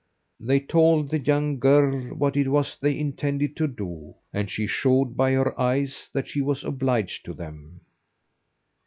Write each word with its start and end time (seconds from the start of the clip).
They 0.39 0.59
told 0.59 1.11
the 1.11 1.19
young 1.19 1.59
girl 1.59 2.15
what 2.15 2.35
it 2.35 2.47
was 2.47 2.75
they 2.81 2.97
intended 2.97 3.55
to 3.57 3.67
do, 3.67 4.15
and 4.33 4.49
she 4.49 4.65
showed 4.65 5.15
by 5.15 5.33
her 5.33 5.61
eyes 5.61 6.09
that 6.11 6.27
she 6.27 6.41
was 6.41 6.63
obliged 6.63 7.23
to 7.25 7.35
them. 7.35 7.81